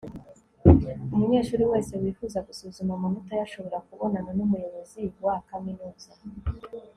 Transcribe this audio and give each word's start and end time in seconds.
Umunyeshuri 1.13 1.63
wese 1.71 1.91
wifuza 2.01 2.45
gusuzuma 2.47 2.91
amanota 2.95 3.31
ye 3.37 3.43
ashobora 3.47 3.83
kubonana 3.87 4.31
numuyobozi 4.37 5.01
wa 5.25 5.35
kaminuza 5.49 6.11